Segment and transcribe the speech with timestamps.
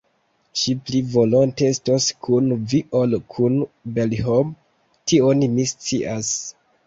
[0.59, 3.59] Ŝi pli volonte estos kun Vi ol kun
[3.97, 4.55] Belhom,
[5.11, 6.33] tion mi scias.